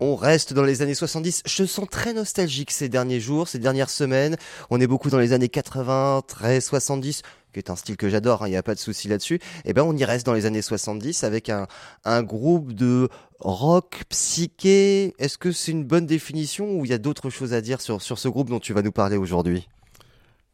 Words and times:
On 0.00 0.16
reste 0.16 0.52
dans 0.52 0.64
les 0.64 0.82
années 0.82 0.94
70. 0.94 1.42
Je 1.46 1.64
sens 1.64 1.88
très 1.88 2.12
nostalgique 2.12 2.70
ces 2.70 2.88
derniers 2.88 3.20
jours, 3.20 3.48
ces 3.48 3.58
dernières 3.58 3.90
semaines. 3.90 4.36
On 4.70 4.80
est 4.80 4.86
beaucoup 4.86 5.08
dans 5.08 5.18
les 5.18 5.32
années 5.32 5.48
80, 5.48 6.22
très 6.26 6.60
70 6.60 7.22
qui 7.54 7.60
est 7.60 7.70
un 7.70 7.76
style 7.76 7.96
que 7.96 8.08
j'adore, 8.08 8.40
il 8.40 8.44
hein, 8.46 8.48
n'y 8.48 8.56
a 8.56 8.64
pas 8.64 8.74
de 8.74 8.80
souci 8.80 9.06
là-dessus, 9.06 9.36
et 9.36 9.40
eh 9.66 9.72
ben 9.72 9.84
on 9.84 9.96
y 9.96 10.04
reste 10.04 10.26
dans 10.26 10.32
les 10.32 10.44
années 10.44 10.60
70 10.60 11.22
avec 11.22 11.48
un, 11.48 11.68
un 12.04 12.24
groupe 12.24 12.72
de 12.72 13.08
rock 13.38 14.02
psyché. 14.08 15.14
Est-ce 15.20 15.38
que 15.38 15.52
c'est 15.52 15.70
une 15.70 15.84
bonne 15.84 16.04
définition 16.04 16.72
ou 16.72 16.84
il 16.84 16.90
y 16.90 16.94
a 16.94 16.98
d'autres 16.98 17.30
choses 17.30 17.54
à 17.54 17.60
dire 17.60 17.80
sur, 17.80 18.02
sur 18.02 18.18
ce 18.18 18.26
groupe 18.26 18.50
dont 18.50 18.58
tu 18.58 18.72
vas 18.72 18.82
nous 18.82 18.90
parler 18.90 19.16
aujourd'hui? 19.16 19.68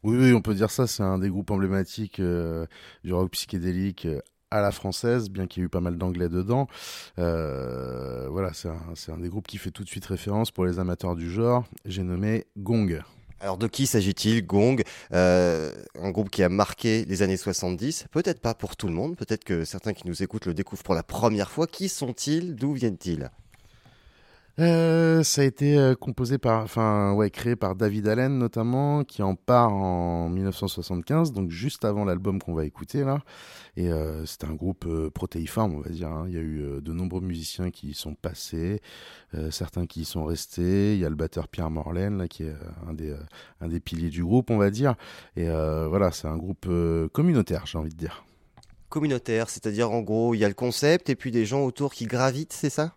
Oui, 0.03 0.17
oui, 0.17 0.33
on 0.33 0.41
peut 0.41 0.55
dire 0.55 0.71
ça. 0.71 0.87
C'est 0.87 1.03
un 1.03 1.19
des 1.19 1.29
groupes 1.29 1.51
emblématiques 1.51 2.19
euh, 2.19 2.65
du 3.03 3.13
rock 3.13 3.31
psychédélique 3.31 4.05
euh, 4.05 4.19
à 4.51 4.61
la 4.61 4.71
française, 4.71 5.29
bien 5.29 5.47
qu'il 5.47 5.61
y 5.61 5.63
ait 5.63 5.65
eu 5.65 5.69
pas 5.69 5.81
mal 5.81 5.97
d'anglais 5.97 6.29
dedans. 6.29 6.67
Euh, 7.17 8.27
voilà, 8.29 8.51
c'est 8.53 8.69
un, 9.11 9.17
des 9.17 9.29
groupes 9.29 9.47
qui 9.47 9.57
fait 9.57 9.71
tout 9.71 9.83
de 9.83 9.89
suite 9.89 10.05
référence 10.05 10.51
pour 10.51 10.65
les 10.65 10.77
amateurs 10.77 11.15
du 11.15 11.31
genre. 11.31 11.65
J'ai 11.85 12.03
nommé 12.03 12.45
Gong. 12.57 13.01
Alors 13.39 13.57
de 13.57 13.67
qui 13.67 13.87
s'agit-il 13.87 14.45
Gong, 14.45 14.83
euh, 15.13 15.71
un 15.99 16.11
groupe 16.11 16.29
qui 16.29 16.43
a 16.43 16.49
marqué 16.49 17.05
les 17.05 17.23
années 17.23 17.37
70, 17.37 18.05
peut-être 18.11 18.39
pas 18.39 18.53
pour 18.53 18.75
tout 18.75 18.87
le 18.87 18.93
monde, 18.93 19.15
peut-être 19.15 19.43
que 19.43 19.65
certains 19.65 19.93
qui 19.93 20.07
nous 20.07 20.21
écoutent 20.21 20.45
le 20.45 20.53
découvrent 20.53 20.83
pour 20.83 20.93
la 20.93 21.01
première 21.01 21.49
fois. 21.49 21.65
Qui 21.65 21.89
sont-ils? 21.89 22.55
D'où 22.55 22.73
viennent-ils? 22.73 23.31
Euh, 24.59 25.23
ça 25.23 25.41
a 25.41 25.45
été 25.45 25.77
euh, 25.77 25.95
composé 25.95 26.37
par, 26.37 26.63
enfin, 26.63 27.13
ouais, 27.13 27.29
créé 27.29 27.55
par 27.55 27.75
David 27.75 28.07
Allen 28.07 28.37
notamment, 28.37 29.03
qui 29.03 29.23
en 29.23 29.35
part 29.35 29.73
en 29.73 30.29
1975, 30.29 31.31
donc 31.31 31.49
juste 31.49 31.85
avant 31.85 32.03
l'album 32.05 32.41
qu'on 32.41 32.53
va 32.53 32.65
écouter 32.65 33.03
là. 33.03 33.19
Et 33.77 33.89
euh, 33.89 34.25
c'était 34.25 34.47
un 34.47 34.53
groupe 34.53 34.85
protéiforme, 35.13 35.75
on 35.75 35.79
va 35.79 35.89
dire. 35.89 36.09
Hein. 36.09 36.25
Il 36.27 36.33
y 36.33 36.37
a 36.37 36.41
eu 36.41 36.81
de 36.81 36.93
nombreux 36.93 37.21
musiciens 37.21 37.71
qui 37.71 37.89
y 37.89 37.93
sont 37.93 38.15
passés, 38.15 38.81
certains 39.49 39.85
qui 39.85 40.01
y 40.01 40.05
sont 40.05 40.25
restés. 40.25 40.93
Il 40.95 40.99
y 40.99 41.05
a 41.05 41.09
le 41.09 41.15
batteur 41.15 41.47
Pierre 41.47 41.69
Morlaine 41.69 42.17
là, 42.17 42.27
qui 42.27 42.43
est 42.43 42.53
un 42.87 42.93
des, 42.93 43.15
un 43.61 43.67
des 43.69 43.79
piliers 43.79 44.09
du 44.09 44.23
groupe, 44.23 44.49
on 44.49 44.57
va 44.57 44.69
dire. 44.69 44.95
Et 45.37 45.47
voilà, 45.47 46.11
c'est 46.11 46.27
un 46.27 46.37
groupe 46.37 46.67
communautaire, 47.13 47.65
j'ai 47.65 47.77
envie 47.77 47.93
de 47.93 47.97
dire. 47.97 48.25
Communautaire, 48.89 49.49
c'est-à-dire 49.49 49.89
en 49.91 50.01
gros, 50.01 50.35
il 50.35 50.39
y 50.39 50.45
a 50.45 50.49
le 50.49 50.53
concept 50.53 51.09
et 51.09 51.15
puis 51.15 51.31
des 51.31 51.45
gens 51.45 51.63
autour 51.63 51.93
qui 51.93 52.05
gravitent, 52.05 52.51
c'est 52.51 52.69
ça? 52.69 52.93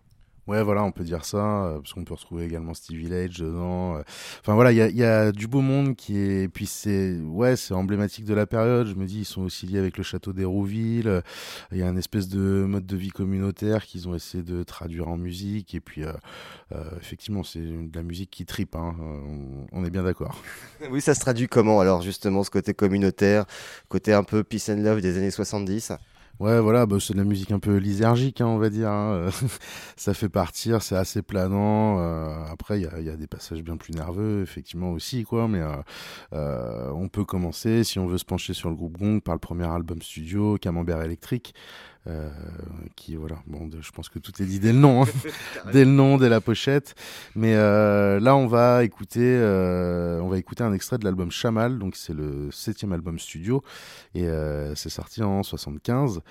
Ouais, 0.47 0.61
voilà, 0.61 0.83
on 0.83 0.91
peut 0.91 1.03
dire 1.03 1.25
ça, 1.25 1.65
euh, 1.65 1.79
parce 1.79 1.93
qu'on 1.93 2.03
peut 2.03 2.13
retrouver 2.13 2.45
également 2.45 2.75
Steve 2.75 2.99
Village 2.99 3.39
dedans. 3.39 3.97
Euh. 3.97 4.03
Enfin 4.41 4.53
voilà, 4.53 4.71
il 4.71 4.77
y 4.77 4.81
a, 4.81 4.89
y 4.89 5.03
a, 5.03 5.31
du 5.31 5.47
beau 5.47 5.61
monde 5.61 5.95
qui 5.95 6.17
est, 6.19 6.47
puis 6.47 6.67
c'est, 6.67 7.17
ouais, 7.19 7.55
c'est 7.55 7.73
emblématique 7.73 8.25
de 8.25 8.33
la 8.35 8.45
période. 8.45 8.85
Je 8.85 8.93
me 8.93 9.07
dis, 9.07 9.21
ils 9.21 9.25
sont 9.25 9.41
aussi 9.41 9.65
liés 9.65 9.79
avec 9.79 9.97
le 9.97 10.03
château 10.03 10.33
d'Hérouville. 10.33 11.23
Il 11.71 11.79
y 11.79 11.81
a 11.81 11.87
un 11.87 11.97
espèce 11.97 12.27
de 12.29 12.63
mode 12.67 12.85
de 12.85 12.95
vie 12.95 13.09
communautaire 13.09 13.85
qu'ils 13.87 14.07
ont 14.07 14.13
essayé 14.13 14.43
de 14.43 14.61
traduire 14.61 15.07
en 15.07 15.17
musique. 15.17 15.73
Et 15.73 15.79
puis, 15.79 16.03
euh, 16.03 16.13
effectivement, 17.01 17.41
c'est 17.41 17.59
de 17.59 17.95
la 17.95 18.03
musique 18.03 18.29
qui 18.29 18.45
tripe. 18.45 18.75
Hein, 18.75 18.95
on, 19.71 19.83
est 19.83 19.89
bien 19.89 20.03
d'accord. 20.03 20.39
oui, 20.91 21.01
ça 21.01 21.15
se 21.15 21.21
traduit 21.21 21.47
comment 21.47 21.79
alors 21.79 22.03
justement 22.03 22.43
ce 22.43 22.51
côté 22.51 22.75
communautaire, 22.75 23.45
côté 23.89 24.13
un 24.13 24.23
peu 24.23 24.43
peace 24.43 24.69
and 24.69 24.83
love 24.83 25.01
des 25.01 25.17
années 25.17 25.31
70 25.31 25.93
Ouais, 26.41 26.59
voilà, 26.59 26.85
bah, 26.85 26.97
c'est 26.99 27.13
de 27.13 27.17
la 27.17 27.23
musique 27.23 27.51
un 27.51 27.59
peu 27.59 27.77
lysergique, 27.77 28.41
hein, 28.41 28.47
on 28.47 28.57
va 28.57 28.69
dire. 28.69 28.89
Hein. 28.89 29.29
ça 29.95 30.13
fait 30.13 30.27
partir, 30.27 30.81
c'est 30.81 30.95
assez 30.97 31.21
planant. 31.21 31.99
Euh, 31.99 32.43
après, 32.51 32.77
il 32.79 32.83
y 32.83 32.87
a, 32.87 32.99
y 32.99 33.09
a, 33.09 33.15
des 33.15 33.27
passages 33.27 33.63
bien 33.63 33.77
plus 33.77 33.93
nerveux, 33.93 34.41
effectivement 34.41 34.91
aussi, 34.91 35.23
quoi. 35.23 35.47
Mais 35.47 35.61
euh, 35.61 35.75
euh, 36.33 36.91
on 36.93 37.07
peut 37.07 37.23
commencer, 37.23 37.85
si 37.85 37.99
on 37.99 38.07
veut 38.07 38.17
se 38.17 38.25
pencher 38.25 38.53
sur 38.53 38.69
le 38.69 38.75
groupe 38.75 38.97
Gong, 38.97 39.21
par 39.21 39.33
le 39.33 39.39
premier 39.39 39.65
album 39.65 40.01
studio, 40.01 40.57
Camembert 40.59 41.01
électrique. 41.03 41.53
Euh, 42.07 42.29
qui 42.95 43.15
voilà 43.15 43.37
bon 43.47 43.67
je 43.81 43.89
pense 43.89 44.09
que 44.09 44.19
tout 44.19 44.39
est 44.39 44.45
dit 44.45 44.59
dès 44.59 44.73
le 44.73 44.77
nom 44.77 45.01
hein. 45.01 45.07
dès 45.73 45.85
le 45.85 45.91
nom 45.91 46.17
dès 46.17 46.29
la 46.29 46.39
pochette. 46.39 46.93
Mais 47.35 47.55
euh, 47.55 48.19
là 48.19 48.35
on 48.35 48.45
va 48.45 48.83
écouter 48.83 49.21
euh, 49.23 50.19
on 50.19 50.27
va 50.27 50.37
écouter 50.37 50.63
un 50.63 50.73
extrait 50.73 50.99
de 50.99 51.05
l'album 51.05 51.31
Chamal. 51.31 51.79
Donc 51.79 51.95
c'est 51.95 52.13
le 52.13 52.51
septième 52.51 52.93
album 52.93 53.17
studio. 53.17 53.63
Et 54.13 54.27
c'est 54.75 54.89
sorti 54.89 55.23
en 55.23 55.43
75 55.43 56.21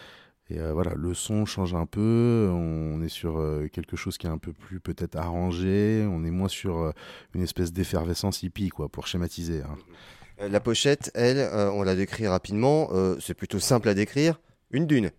et 0.51 0.59
voilà, 0.59 0.93
le 0.95 1.15
son 1.15 1.47
change 1.47 1.75
un 1.75 1.87
peu, 1.87 2.51
on 2.53 3.03
est 3.03 3.09
sur 3.09 3.43
quelque 3.73 3.97
chose 3.97 4.19
qui 4.19 4.27
est 4.27 4.31
un 4.31 4.37
peu 4.37 4.53
plus 4.53 4.79
peut-être 4.79 5.17
arrangé, 5.17 6.07
on 6.07 6.23
est 6.23 6.31
moins 6.31 6.49
sur 6.49 6.93
une 7.35 7.43
espèce 7.43 7.73
d'effervescence 7.73 8.43
hippie, 8.43 8.69
quoi, 8.69 8.91
pour 8.91 9.07
schématiser. 9.07 9.63
Hein. 9.63 10.47
La 10.49 10.61
pochette, 10.61 11.11
elle, 11.15 11.49
on 11.73 11.83
la 11.83 11.95
décrit 11.95 12.29
rapidement, 12.29 12.91
c'est 13.21 13.33
plutôt 13.33 13.59
simple 13.59 13.89
à 13.89 13.95
décrire, 13.95 14.39
une 14.71 14.87
dune 14.87 15.11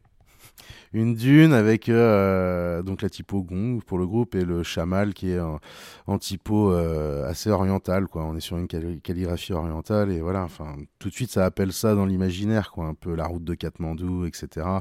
une 0.94 1.14
dune 1.16 1.54
avec 1.54 1.90
euh, 1.90 2.82
donc 2.82 3.02
la 3.02 3.10
typo 3.10 3.44
gong 3.44 3.80
pour 3.86 3.98
le 3.98 4.08
groupe 4.08 4.36
et 4.36 4.46
le 4.46 4.64
chamal 4.64 5.14
qui 5.14 5.32
est 5.32 5.40
en, 5.40 6.18
typo 6.18 6.72
euh, 6.72 7.28
assez 7.28 7.50
oriental 7.50 8.08
quoi 8.08 8.24
on 8.24 8.36
est 8.36 8.40
sur 8.40 8.58
une 8.58 8.68
calligraphie 8.68 9.54
orientale 9.54 10.12
et 10.12 10.22
voilà 10.22 10.44
enfin 10.44 10.76
tout 11.00 11.10
de 11.10 11.14
suite 11.14 11.32
ça 11.32 11.46
appelle 11.46 11.74
ça 11.74 11.96
dans 11.96 12.06
l'imaginaire 12.06 12.72
quoi 12.72 12.86
un 12.86 12.94
peu 12.94 13.16
la 13.16 13.26
route 13.26 13.44
de 13.44 13.54
Katmandou 13.54 14.26
etc 14.26 14.80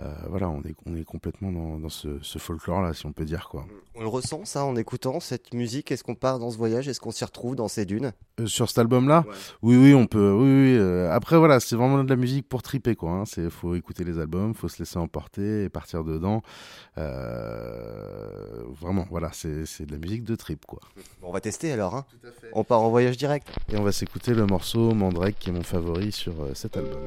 euh, 0.00 0.12
voilà, 0.28 0.48
on 0.48 0.60
est, 0.62 0.74
on 0.86 0.96
est 0.96 1.04
complètement 1.04 1.52
dans, 1.52 1.88
ce, 1.88 2.18
folklore-là, 2.38 2.94
si 2.94 3.06
on 3.06 3.12
peut 3.12 3.24
dire. 3.24 3.48
quoi. 3.48 3.64
On 3.94 4.00
le 4.00 4.08
ressent, 4.08 4.44
ça, 4.44 4.64
en 4.64 4.74
écoutant 4.74 5.20
cette 5.20 5.54
musique 5.54 5.92
Est-ce 5.92 6.02
qu'on 6.02 6.16
part 6.16 6.40
dans 6.40 6.50
ce 6.50 6.56
voyage? 6.56 6.88
Est-ce 6.88 6.98
qu'on 6.98 7.12
s'y 7.12 7.24
retrouve 7.24 7.54
dans 7.54 7.68
ces 7.68 7.84
dunes? 7.84 8.12
Euh, 8.40 8.46
Sur 8.46 8.68
cet 8.68 8.78
album-là? 8.78 9.24
Oui, 9.62 9.76
oui, 9.76 9.94
on 9.94 10.06
peut. 10.06 10.32
Oui, 10.32 10.42
oui, 10.42 10.76
euh, 10.76 11.12
après, 11.12 11.38
voilà, 11.38 11.60
c'est 11.60 11.76
vraiment 11.76 12.02
de 12.02 12.10
la 12.10 12.16
musique 12.16 12.48
pour 12.48 12.62
triper, 12.62 12.96
quoi. 12.96 13.22
Il 13.36 13.44
hein. 13.44 13.50
faut 13.50 13.76
écouter 13.76 14.02
les 14.02 14.18
albums, 14.18 14.52
faut 14.54 14.68
se 14.68 14.80
laisser 14.80 14.98
emporter 15.04 15.64
et 15.64 15.68
partir 15.68 16.04
dedans. 16.04 16.42
vraiment, 18.80 19.06
voilà, 19.10 19.30
c'est 19.32 19.86
de 19.86 19.92
la 19.92 19.98
musique 19.98 20.24
de 20.24 20.34
trip, 20.34 20.66
quoi. 20.66 20.80
on 21.22 21.32
va 21.32 21.40
tester 21.40 21.72
alors. 21.72 21.94
Hein. 21.94 22.04
On 22.52 22.64
part 22.64 22.82
en 22.82 22.90
voyage 22.90 23.16
direct. 23.16 23.48
Et 23.72 23.76
on 23.76 23.82
va 23.82 23.92
s'écouter 23.92 24.34
le 24.34 24.46
morceau 24.46 24.94
Mandrake, 24.94 25.36
qui 25.38 25.50
est 25.50 25.52
mon 25.52 25.62
favori 25.62 26.12
sur 26.12 26.34
cet 26.54 26.76
album. 26.76 27.00